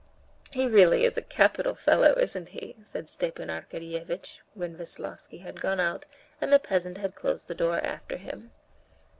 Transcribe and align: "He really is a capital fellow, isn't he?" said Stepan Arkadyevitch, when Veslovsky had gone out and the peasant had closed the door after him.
"He 0.49 0.65
really 0.67 1.03
is 1.05 1.15
a 1.15 1.21
capital 1.21 1.75
fellow, 1.75 2.17
isn't 2.17 2.49
he?" 2.49 2.75
said 2.91 3.07
Stepan 3.07 3.49
Arkadyevitch, 3.49 4.39
when 4.55 4.75
Veslovsky 4.75 5.41
had 5.43 5.61
gone 5.61 5.79
out 5.79 6.07
and 6.41 6.51
the 6.51 6.57
peasant 6.57 6.97
had 6.97 7.13
closed 7.13 7.47
the 7.47 7.53
door 7.53 7.77
after 7.85 8.17
him. 8.17 8.49